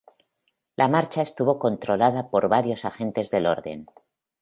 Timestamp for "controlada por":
1.59-2.47